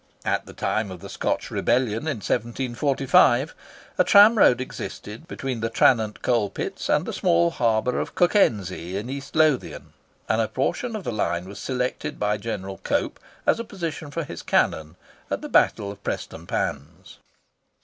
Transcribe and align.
At 0.25 0.47
the 0.47 0.53
time 0.53 0.89
of 0.89 1.01
the 1.01 1.09
Scotch 1.09 1.51
rebellion 1.51 2.07
in 2.07 2.21
1745, 2.25 3.53
a 3.99 4.03
tramroad 4.03 4.59
existed 4.59 5.27
between 5.27 5.59
the 5.59 5.69
Tranent 5.69 6.23
coal 6.23 6.49
pits 6.49 6.89
and 6.89 7.05
the 7.05 7.13
small 7.13 7.51
harbour 7.51 7.99
of 7.99 8.15
Cockenzie 8.15 8.97
in 8.97 9.11
East 9.11 9.35
Lothian; 9.35 9.93
and 10.27 10.41
a 10.41 10.47
portion 10.47 10.95
of 10.95 11.03
the 11.03 11.11
line 11.13 11.47
was 11.47 11.59
selected 11.59 12.17
by 12.19 12.37
General 12.37 12.79
Cope 12.79 13.19
as 13.45 13.59
a 13.59 13.63
position 13.63 14.09
for 14.09 14.23
his 14.23 14.41
cannon 14.41 14.95
at 15.29 15.41
the 15.41 15.49
battle 15.49 15.91
of 15.91 16.03
Prestonpans. 16.03 17.19